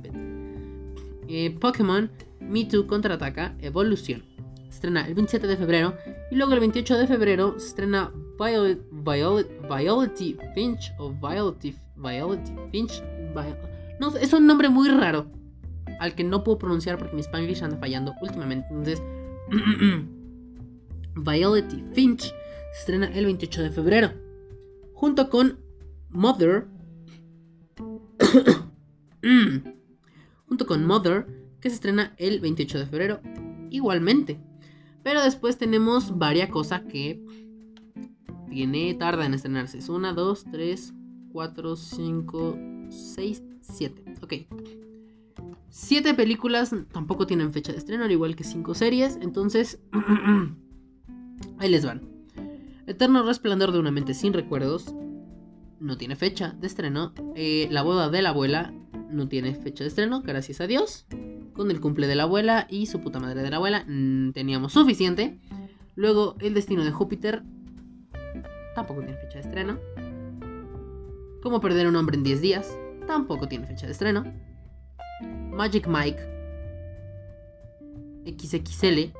[1.27, 3.55] eh, Pokémon Mewtwo contraataca.
[3.59, 4.23] Evolución.
[4.63, 5.93] Se estrena el 27 de febrero.
[6.31, 10.17] Y luego el 28 de febrero se estrena Violet, Violet,
[10.55, 13.03] Finch o Violet, Violet Finch
[13.99, 15.27] no, es un nombre muy raro.
[15.99, 18.67] Al que no puedo pronunciar porque mi Spanglish anda fallando últimamente.
[18.69, 19.01] Entonces,
[21.15, 24.11] Violet Finch se estrena el 28 de febrero.
[24.93, 25.59] Junto con
[26.09, 26.67] Mother.
[30.47, 31.25] junto con Mother,
[31.59, 33.21] que se estrena el 28 de febrero.
[33.69, 34.39] Igualmente.
[35.03, 37.23] Pero después tenemos varias cosas que
[38.49, 39.77] tiene tarda en estrenarse.
[39.77, 40.93] Es 1, 2, 3,
[41.31, 42.57] 4, 5,
[42.95, 44.03] 6, 7.
[44.21, 44.33] Ok.
[45.69, 49.19] 7 películas tampoco tienen fecha de estreno, al igual que 5 series.
[49.21, 49.81] Entonces,
[51.57, 52.01] ahí les van.
[52.87, 54.93] Eterno Resplandor de una mente sin recuerdos.
[55.79, 57.13] No tiene fecha de estreno.
[57.35, 58.73] Eh, la boda de la abuela
[59.09, 61.05] no tiene fecha de estreno, gracias a Dios.
[61.53, 64.73] Con el cumple de la abuela y su puta madre de la abuela mm, teníamos
[64.73, 65.39] suficiente.
[65.95, 67.43] Luego, El destino de Júpiter
[68.75, 69.79] tampoco tiene fecha de estreno.
[71.41, 74.23] Cómo perder a un hombre en 10 días tampoco tiene fecha de estreno.
[75.51, 76.19] Magic Mike
[78.25, 79.13] XXL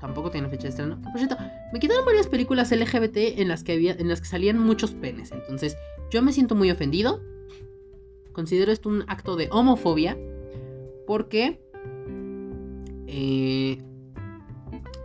[0.00, 1.00] tampoco tiene fecha de estreno.
[1.02, 1.36] Por cierto,
[1.72, 5.30] me quitaron varias películas LGBT en las que había, en las que salían muchos penes.
[5.30, 5.76] Entonces,
[6.10, 7.20] yo me siento muy ofendido.
[8.32, 10.16] Considero esto un acto de homofobia.
[11.06, 11.60] Porque
[13.06, 13.78] eh,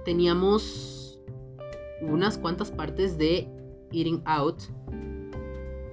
[0.06, 1.20] teníamos
[2.02, 3.50] unas cuantas partes de
[3.92, 4.62] Eating Out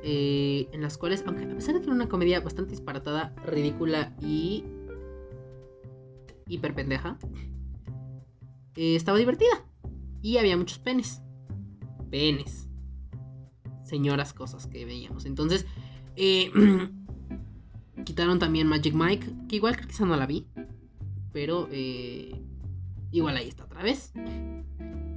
[0.05, 4.17] eh, en las cuales, aunque a pesar de que era una comedia bastante disparatada, ridícula
[4.21, 4.65] y
[6.49, 7.19] hiper pendeja,
[8.75, 9.65] eh, estaba divertida.
[10.21, 11.23] Y había muchos penes.
[12.11, 12.69] Penes.
[13.85, 15.25] señoras cosas que veíamos.
[15.25, 15.67] Entonces,
[16.17, 16.51] eh,
[18.05, 20.47] quitaron también Magic Mike, que igual creo que esa no la vi,
[21.33, 21.69] pero
[23.13, 24.13] igual ahí está otra vez.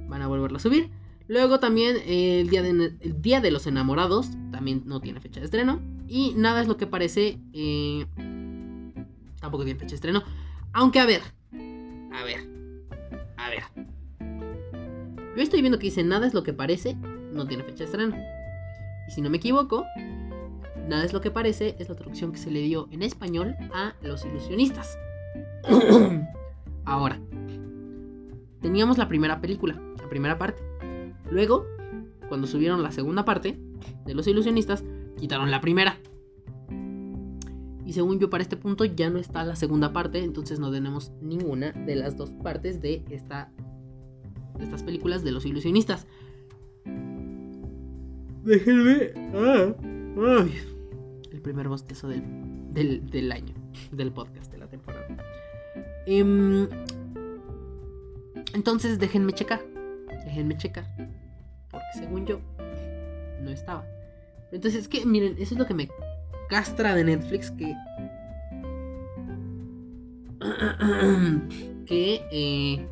[0.08, 0.90] Van a volverlo a subir.
[1.28, 5.40] Luego también eh, el, día de, el Día de los Enamorados, también no tiene fecha
[5.40, 5.80] de estreno.
[6.08, 7.40] Y nada es lo que parece,
[9.40, 10.22] tampoco tiene fecha de estreno.
[10.72, 11.22] Aunque a ver,
[12.12, 12.40] a ver,
[13.36, 13.64] a ver.
[15.36, 16.96] Yo estoy viendo que dice nada es lo que parece,
[17.32, 18.16] no tiene fecha de estreno.
[19.08, 19.84] Y si no me equivoco,
[20.88, 23.94] nada es lo que parece es la traducción que se le dio en español a
[24.00, 24.96] los ilusionistas.
[26.84, 27.20] Ahora,
[28.60, 30.62] teníamos la primera película, la primera parte.
[31.30, 31.66] Luego,
[32.28, 33.58] cuando subieron la segunda parte
[34.04, 34.84] de los ilusionistas,
[35.18, 35.98] quitaron la primera.
[37.84, 41.12] Y según yo, para este punto ya no está la segunda parte, entonces no tenemos
[41.22, 43.52] ninguna de las dos partes de, esta,
[44.58, 46.06] de estas películas de los ilusionistas.
[48.44, 49.12] Déjenme.
[49.34, 50.46] Ah,
[51.32, 53.54] el primer bostezo del, del, año,
[53.92, 55.06] del podcast, de la temporada.
[56.06, 56.68] Em,
[58.52, 59.60] entonces, déjenme checar.
[60.24, 60.86] Déjenme checar.
[61.76, 62.40] Porque según yo,
[63.42, 63.84] no estaba.
[64.50, 65.90] Entonces, es que, miren, eso es lo que me
[66.48, 67.74] castra de Netflix que.
[71.86, 72.22] que.
[72.32, 72.88] Eh,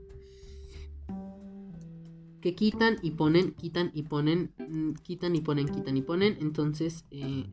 [2.41, 6.37] que quitan y ponen, quitan y ponen, mm, quitan y ponen, quitan y ponen.
[6.39, 7.45] Entonces, eh,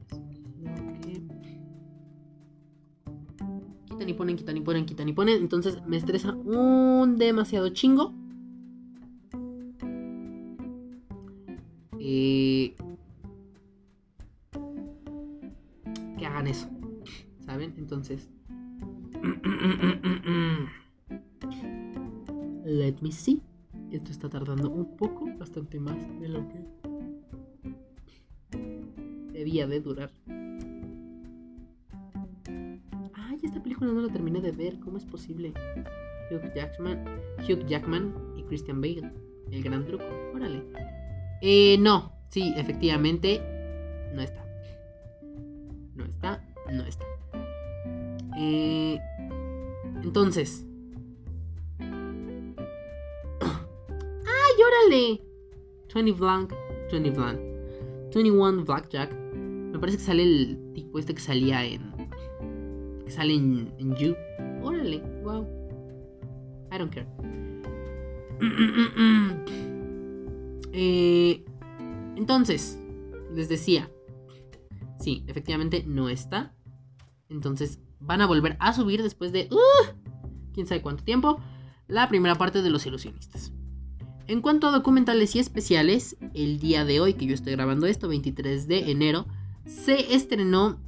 [3.88, 5.36] quitan y ponen, quitan y ponen, quitan y ponen.
[5.36, 8.14] Entonces me estresa un demasiado chingo.
[12.08, 12.74] Que
[16.24, 16.70] hagan eso.
[17.44, 17.74] ¿Saben?
[17.76, 18.30] Entonces...
[22.64, 23.42] Let me see.
[23.90, 26.64] Esto está tardando un poco, bastante más de lo que
[29.32, 30.12] debía de durar.
[33.14, 35.52] Ay, esta película no la terminé de ver, ¿cómo es posible?
[36.30, 37.04] Hugh Jackman,
[37.38, 39.12] Hugh Jackman y Christian Bale,
[39.50, 40.62] el gran truco, órale.
[41.40, 43.40] Eh, no, sí, efectivamente,
[44.14, 44.44] no está.
[45.94, 47.04] No está, no está.
[48.36, 48.98] Eh,
[50.02, 50.68] entonces,
[55.94, 56.52] 20 Blanc.
[56.92, 57.38] 20 Blanc.
[58.14, 59.12] 21 Blackjack.
[59.12, 61.92] Me parece que sale el tipo este que salía en.
[63.04, 64.14] Que sale en, en You.
[64.62, 65.46] Órale, wow.
[66.72, 67.06] I don't care.
[70.72, 71.44] eh,
[72.16, 72.78] entonces,
[73.34, 73.90] les decía.
[74.98, 76.54] Sí, efectivamente no está.
[77.28, 79.48] Entonces van a volver a subir después de.
[79.50, 79.86] Uh,
[80.52, 81.40] quién sabe cuánto tiempo.
[81.86, 83.52] La primera parte de los ilusionistas.
[84.26, 88.08] En cuanto a documentales y especiales, el día de hoy que yo estoy grabando esto,
[88.08, 89.26] 23 de enero,
[89.64, 90.82] se estrenó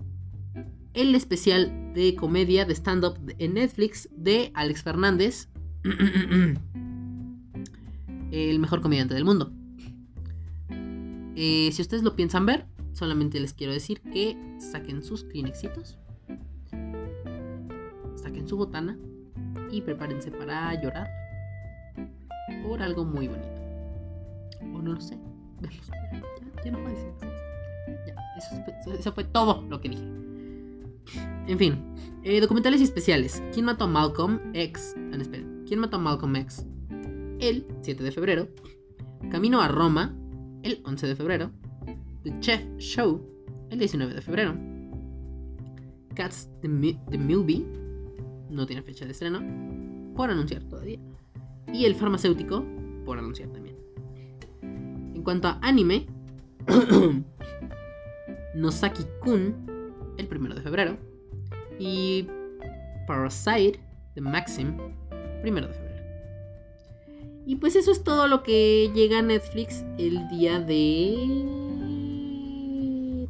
[0.93, 5.49] el especial de comedia de stand-up en Netflix de Alex Fernández,
[8.31, 9.53] el mejor comediante del mundo.
[11.37, 15.99] Eh, si ustedes lo piensan ver, solamente les quiero decir que saquen sus Kleenexitos,
[18.17, 18.99] saquen su botana
[19.71, 21.09] y prepárense para llorar
[22.63, 23.49] por algo muy bonito.
[24.75, 25.19] O no lo sé.
[26.65, 27.13] Ya, no puede ser.
[28.07, 28.15] Ya,
[28.99, 30.05] eso, fue todo lo que dije.
[31.47, 33.43] En fin, eh, documentales especiales.
[33.53, 34.95] ¿Quién mató a Malcolm X?
[34.97, 35.19] Ah.
[35.67, 36.67] ¿Quién mató a Malcolm X?
[37.41, 38.49] El 7 de febrero.
[39.31, 40.15] Camino a Roma,
[40.63, 41.51] el 11 de febrero.
[42.23, 43.21] The Chef Show,
[43.71, 44.55] el 19 de febrero.
[46.15, 46.69] Cats the,
[47.11, 47.65] the Movie,
[48.51, 49.41] no tiene fecha de estreno,
[50.15, 50.99] por anunciar todavía
[51.73, 52.65] y el farmacéutico,
[53.05, 53.77] por anunciar también.
[54.63, 56.07] En cuanto a anime,
[58.55, 59.55] Nosaki-kun,
[60.19, 60.97] el primero de febrero,
[61.79, 62.27] y
[63.07, 63.81] Parasite,
[64.15, 64.77] de Maxim,
[65.43, 65.90] primero de febrero.
[67.51, 71.17] Y pues eso es todo lo que llega a Netflix el día de...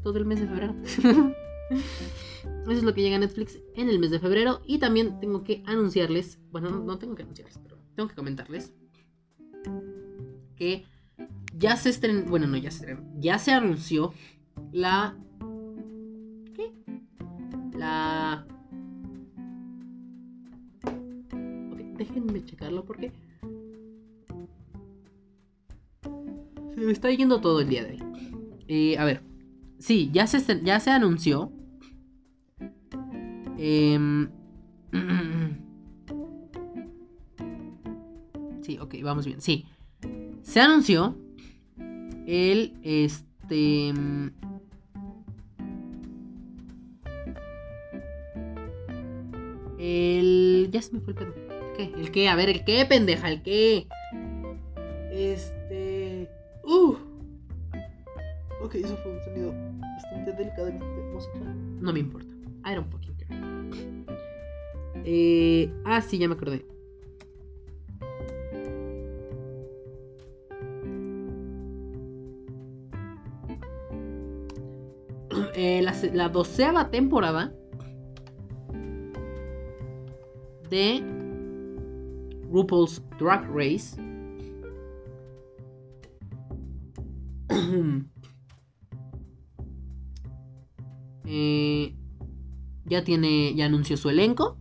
[0.02, 0.74] todo el mes de febrero.
[1.70, 4.60] Eso es lo que llega a Netflix en el mes de febrero.
[4.66, 8.74] Y también tengo que anunciarles, bueno, no, tengo que anunciarles, pero tengo que comentarles
[10.54, 10.84] que
[11.56, 14.12] ya se estrenó, bueno, no ya se estrenó, ya se anunció
[14.70, 15.16] la...
[16.54, 16.74] ¿Qué?
[17.72, 18.46] La...
[20.84, 23.29] Ok, déjenme checarlo porque...
[26.80, 28.02] Me está yendo todo el día de hoy.
[28.66, 29.22] Eh, a ver,
[29.78, 31.52] sí, ya se, ya se anunció.
[33.58, 33.98] Eh,
[38.80, 39.40] ok, vamos bien.
[39.40, 39.66] Sí.
[40.42, 41.16] Se anunció
[42.26, 43.88] el este
[49.78, 51.34] el ya se me fue el pedo.
[51.76, 51.92] ¿Qué?
[51.96, 52.28] ¿El qué?
[52.28, 53.28] A ver, ¿el qué, pendeja?
[53.28, 53.88] ¿El qué?
[55.10, 55.59] Este.
[61.80, 62.32] No me importa.
[62.64, 63.28] I don't fucking care.
[65.04, 66.64] Eh, ah, sí, ya me acordé.
[75.54, 77.52] Eh, la, la doceava temporada
[80.70, 81.02] de
[82.50, 83.94] RuPaul's Drag Race
[92.90, 94.58] ya tiene, ya anunció su elenco,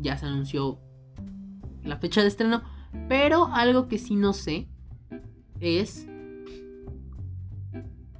[0.00, 0.80] ya se anunció
[1.84, 2.62] la fecha de estreno,
[3.08, 4.68] pero algo que sí no sé
[5.60, 6.06] es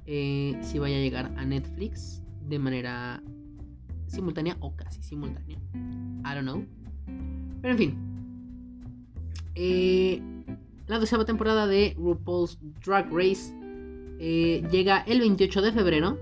[0.05, 3.21] eh, si vaya a llegar a Netflix de manera
[4.07, 5.57] simultánea o casi simultánea.
[5.75, 6.65] I don't know.
[7.61, 7.97] Pero en fin.
[9.55, 10.21] Eh,
[10.87, 13.53] la doceava temporada de RuPaul's Drag Race
[14.17, 16.19] llega el 28 de febrero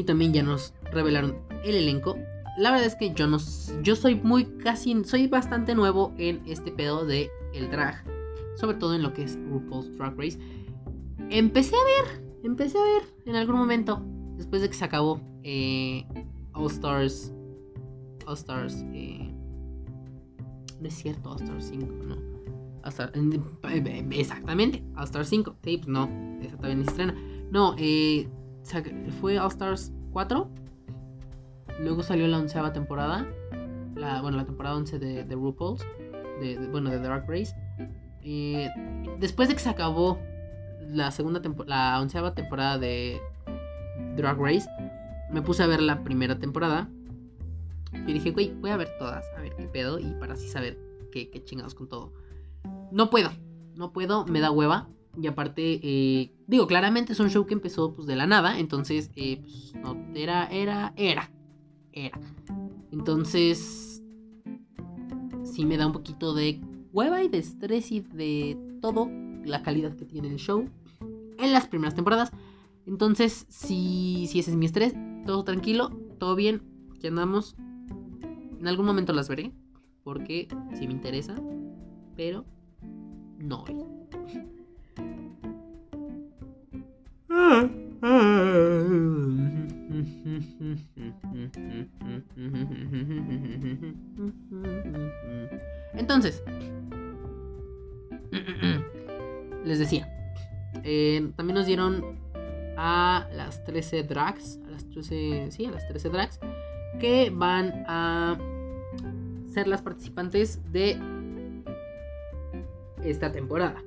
[0.00, 2.16] y también ya nos revelaron el elenco.
[2.56, 3.36] La verdad es que yo no
[3.82, 8.02] yo soy muy casi soy bastante nuevo en este pedo de el drag,
[8.56, 10.38] sobre todo en lo que es RuPaul's Drag Race.
[11.28, 14.02] Empecé a ver, empecé a ver en algún momento
[14.36, 16.06] después de que se acabó eh,
[16.54, 17.32] All Stars
[18.26, 19.34] All Stars eh,
[20.88, 22.16] cierto All Stars 5, no.
[23.68, 25.56] Eh, exactamente, All Stars 5.
[25.62, 26.08] Sí, pues no,
[26.40, 27.14] esa todavía ni estrena.
[27.50, 28.26] No, eh
[29.20, 30.50] fue All Stars 4.
[31.80, 33.26] Luego salió la onceava temporada.
[33.94, 35.84] La, bueno, la temporada 11 de, de RuPaul's.
[36.40, 37.54] De, bueno, de Dark Race.
[39.18, 40.18] después de que se acabó
[40.92, 43.20] la segunda la onceava temporada de
[44.16, 44.68] Drag Race,
[45.30, 46.88] me puse a ver la primera temporada.
[47.92, 50.78] Y dije, güey, voy a ver todas, a ver qué pedo, y para así saber
[51.12, 52.12] qué, qué chingados con todo.
[52.92, 53.30] No puedo,
[53.74, 54.88] no puedo, me da hueva.
[55.20, 58.58] Y aparte, eh, digo, claramente es un show que empezó pues de la nada.
[58.58, 61.30] Entonces, eh, pues, no, era, era, era,
[61.92, 62.20] era.
[62.92, 64.02] Entonces,
[65.44, 66.60] sí me da un poquito de
[66.92, 69.08] hueva y de estrés y de todo
[69.44, 70.68] la calidad que tiene el show
[71.38, 72.30] en las primeras temporadas.
[72.86, 74.94] Entonces, si, si ese es mi estrés,
[75.26, 76.62] todo tranquilo, todo bien,
[76.94, 77.56] aquí andamos.
[78.58, 79.52] En algún momento las veré,
[80.02, 80.48] porque
[80.78, 81.34] si me interesa,
[82.16, 82.44] pero
[83.38, 83.99] no hoy.
[95.94, 96.42] Entonces,
[99.64, 100.08] les decía,
[100.84, 102.18] eh, también nos dieron
[102.76, 106.40] a las 13 drags, a las 13, sí, a las 13 drags,
[107.00, 108.38] que van a
[109.52, 110.98] ser las participantes de
[113.04, 113.82] esta temporada.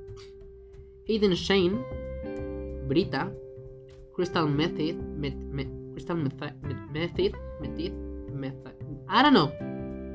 [1.08, 1.84] Aiden Shane,
[2.88, 3.32] Brita,
[4.14, 4.96] Crystal Method,
[5.94, 6.54] Crystal Method,
[6.94, 7.94] Method, Method,
[8.32, 8.76] method,
[9.10, 9.52] I don't know,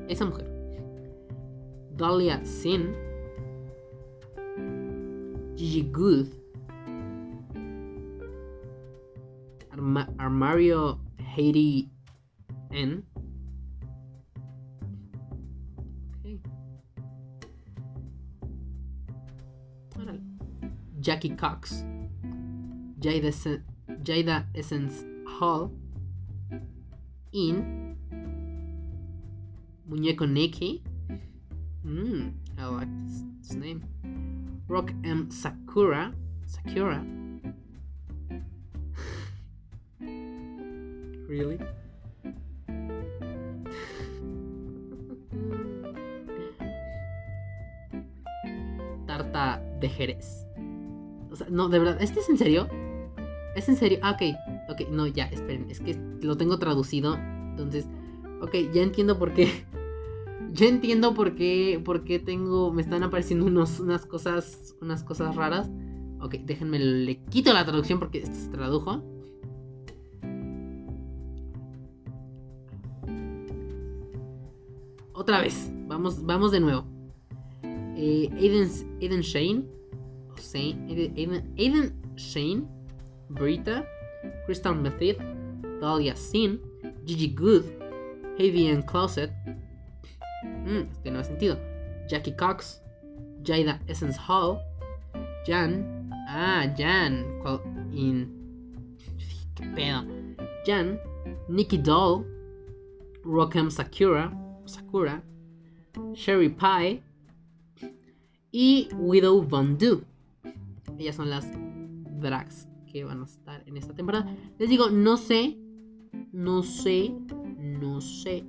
[0.09, 0.47] esa mujer.
[1.95, 2.95] Dahlia Sin,
[5.55, 6.31] Gigi Good,
[10.17, 11.89] Armario Haiti
[12.71, 13.03] N.
[21.01, 21.83] Jackie Cox,
[22.99, 23.31] Jada,
[24.09, 25.71] Jada Essence Hall,
[27.31, 27.95] In,
[29.87, 30.81] Muñeco Nikki,
[31.85, 33.83] mm, I like this, this name,
[34.67, 36.11] Rock M Sakura,
[36.47, 37.05] Sakura,
[41.29, 41.59] really?
[49.05, 50.47] Tarta de Jerez.
[51.31, 52.67] O sea, no, de verdad, ¿este es en serio?
[53.59, 53.99] ¿Es en serio?
[54.01, 54.21] Ah, ok,
[54.69, 57.89] ok, no, ya, esperen, es que lo tengo traducido, entonces,
[58.39, 59.49] ok, ya entiendo por qué.
[60.51, 65.35] Ya entiendo por qué, por qué tengo, me están apareciendo unos, unas cosas, unas cosas
[65.35, 65.69] raras.
[66.21, 69.03] Ok, déjenme, le quito la traducción porque se tradujo.
[75.13, 76.85] Otra vez, vamos, vamos de nuevo.
[77.61, 79.65] Eh, Aiden, Shane,
[81.57, 82.78] Aiden Shane,
[83.29, 83.85] Brita,
[84.45, 85.17] Crystal Method,
[85.79, 86.59] Dahlia Sin,
[87.05, 87.65] Gigi Good,
[88.37, 89.31] Heavy and Closet,
[90.43, 91.57] Mm, este no sentido.
[92.07, 92.81] Jackie Cox,
[93.43, 94.59] Jada Essence Hall,
[95.45, 97.25] Jan, ah, Jan,
[97.93, 98.97] in,
[99.55, 100.05] qué pedo,
[100.65, 100.99] Jan,
[101.47, 102.25] Nikki Doll,
[103.23, 104.31] Rockham Sakura,
[104.65, 105.21] Sakura,
[106.13, 107.01] Sherry Pie
[108.51, 109.77] y Widow Von.
[110.97, 111.45] Ellas son las
[112.19, 114.35] drags que van a estar en esta temporada.
[114.57, 115.57] Les digo, no sé,
[116.31, 117.15] no sé,
[117.57, 118.45] no sé,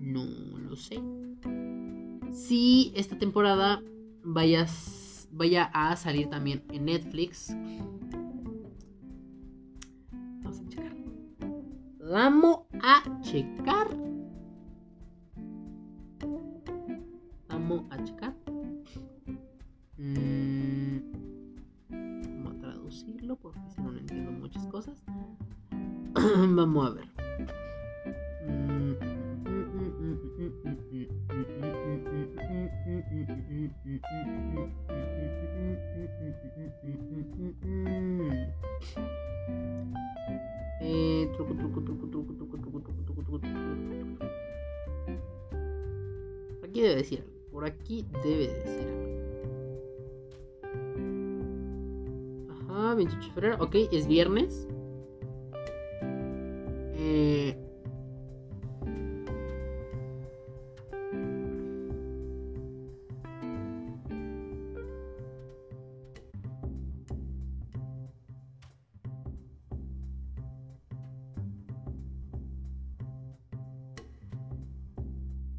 [0.00, 0.24] no
[0.58, 1.00] lo sé.
[2.32, 3.82] Si esta temporada
[4.22, 4.66] vaya,
[5.30, 7.54] vaya a salir también en Netflix.
[10.42, 10.96] Vamos a checar.
[12.00, 13.95] Vamos a checar.
[53.66, 54.68] Ok, es viernes.
[56.94, 57.56] Eh,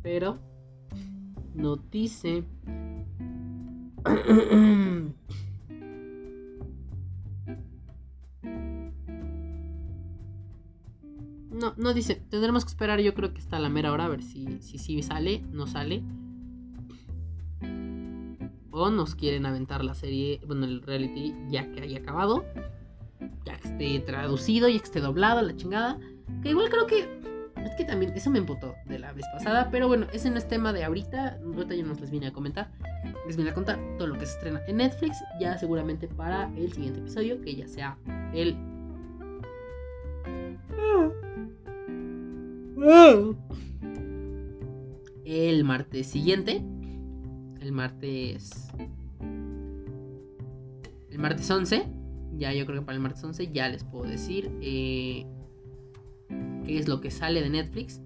[0.01, 0.38] pero
[1.55, 2.45] no dice
[11.78, 12.15] No, no dice.
[12.30, 14.78] Tendremos que esperar, yo creo que está a la mera hora a ver si, si,
[14.78, 16.03] si sale, no sale.
[18.71, 22.45] O nos quieren aventar la serie, bueno, el reality ya que haya acabado.
[23.45, 25.97] Ya que esté traducido, ya que esté doblado, la chingada.
[26.43, 27.17] Que igual creo que
[27.67, 29.69] es que también, eso me emputó de la vez pasada.
[29.71, 31.39] Pero bueno, ese no es tema de ahorita.
[31.43, 32.69] Ahorita yo nos les vine a comentar.
[33.25, 35.17] Les vine a contar todo lo que se estrena en Netflix.
[35.39, 37.41] Ya seguramente para el siguiente episodio.
[37.41, 37.97] Que ya sea
[38.34, 38.55] el.
[45.25, 46.63] El martes siguiente.
[47.59, 48.69] El martes.
[51.09, 51.85] El martes 11.
[52.38, 54.49] Ya yo creo que para el martes 11 ya les puedo decir.
[54.61, 55.25] Eh,
[56.65, 58.01] qué es lo que sale de Netflix.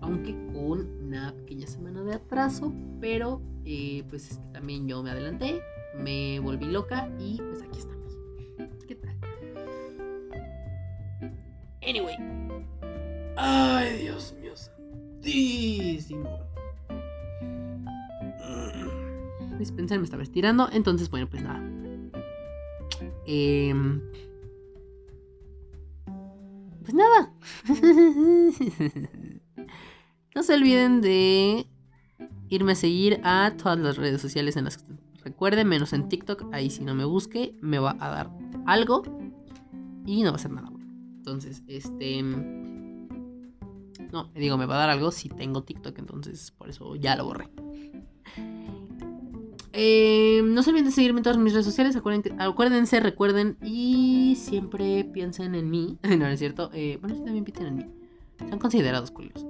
[0.00, 5.60] Aunque con una pequeña semana de atraso, pero eh, pues también yo me adelanté,
[5.98, 8.16] me volví loca y pues aquí estamos.
[8.86, 9.16] ¿Qué tal?
[11.82, 12.45] Anyway.
[13.36, 16.28] Ay, Dios mío, santísimo.
[19.58, 21.62] Dispenser me estaba estirando, entonces bueno, pues nada.
[23.26, 23.74] Eh,
[26.82, 27.32] pues nada.
[30.34, 31.66] no se olviden de
[32.48, 34.84] irme a seguir a todas las redes sociales en las que
[35.24, 36.44] recuerden, menos en TikTok.
[36.52, 38.30] Ahí si no me busque, me va a dar
[38.66, 39.02] algo
[40.06, 40.86] y no va a ser nada bueno.
[41.16, 42.22] Entonces, este.
[44.12, 47.24] No, digo, me va a dar algo si tengo TikTok, entonces por eso ya lo
[47.24, 47.48] borré.
[49.78, 51.98] Eh, no se olviden de seguirme en todas mis redes sociales.
[52.38, 55.98] Acuérdense, recuerden y siempre piensen en mí.
[56.18, 56.70] no, es cierto.
[56.72, 57.84] Eh, bueno, sí, también piensen en mí.
[58.38, 59.44] Sean considerados culios.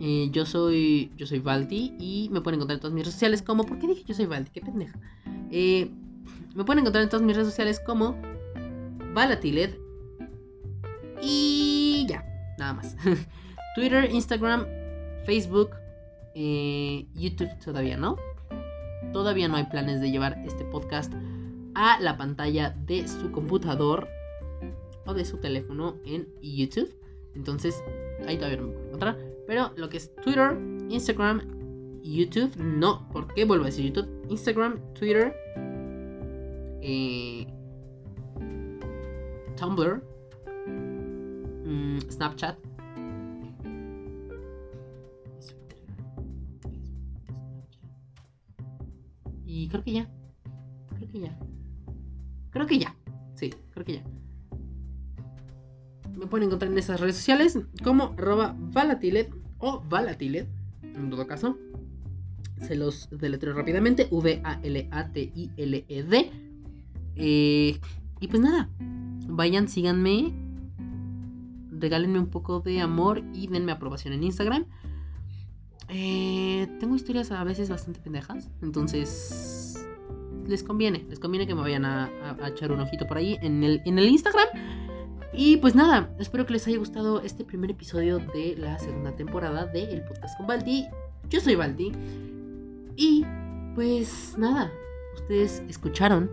[0.00, 3.42] Eh, yo soy yo soy Valdi y me pueden encontrar en todas mis redes sociales
[3.42, 3.64] como...
[3.64, 4.50] ¿Por qué dije yo soy Valdi?
[4.50, 4.98] Qué pendeja.
[5.52, 8.16] me pueden encontrar en todas mis redes sociales como
[9.14, 9.76] Valatiled.
[11.22, 11.71] Y
[12.62, 12.96] nada más.
[13.74, 14.66] Twitter, Instagram,
[15.24, 15.70] Facebook,
[16.34, 18.16] YouTube todavía no
[19.12, 21.12] todavía no hay planes de llevar este podcast
[21.74, 24.08] a la pantalla de su computador
[25.06, 26.94] o de su teléfono en YouTube.
[27.34, 27.82] Entonces,
[28.26, 29.18] ahí todavía no me puedo encontrar.
[29.46, 30.58] Pero lo que es Twitter,
[30.88, 33.08] Instagram, YouTube, no.
[33.10, 34.08] ¿Por qué vuelvo a decir YouTube?
[34.28, 35.34] Instagram, Twitter,
[36.82, 37.46] eh,
[39.56, 40.02] Tumblr,
[41.64, 42.56] mm, Snapchat
[49.52, 50.08] Y creo que ya.
[50.96, 51.38] Creo que ya.
[52.50, 52.96] Creo que ya.
[53.34, 54.02] Sí, creo que ya.
[56.14, 60.48] Me pueden encontrar en esas redes sociales como arroba valatilet o valatilet,
[60.82, 61.58] en todo caso.
[62.62, 64.08] Se los deletreo rápidamente.
[64.10, 64.70] V-A-L-A-T-I-L-E-D.
[67.16, 67.78] Eh,
[68.20, 68.70] y pues nada.
[69.28, 70.32] Vayan, síganme.
[71.82, 74.66] Regálenme un poco de amor y denme aprobación en Instagram.
[75.88, 78.48] eh, tengo historias a veces bastante pendejas.
[78.62, 79.84] Entonces,
[80.46, 81.04] les conviene.
[81.08, 82.08] Les conviene que me vayan a,
[82.46, 84.46] echar un ojito por ahí en el, en el Instagram.
[85.34, 89.66] Y pues nada, espero que les haya gustado este primer episodio de la segunda temporada
[89.66, 90.86] de El Podcast con Balti.
[91.30, 91.90] Yo soy Balti.
[92.94, 93.26] Y
[93.74, 94.70] pues nada,
[95.16, 96.30] ustedes escucharon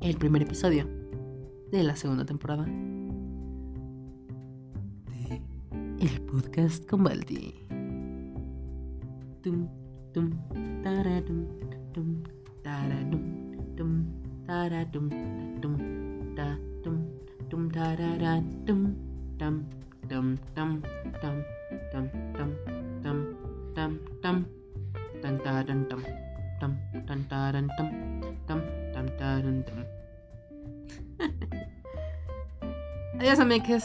[0.00, 0.88] el primer episodio
[1.70, 2.66] de la segunda temporada
[6.00, 7.54] El Podcast con Balti.
[9.42, 9.68] Tum.
[33.18, 33.84] Adiós, amigues.